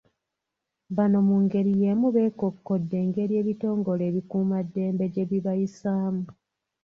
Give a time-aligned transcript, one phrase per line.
[0.95, 6.25] Bano mu ngeri y'emu beekokkodde engeri ebitongole ebikuumaddembe gye bibayisaamu.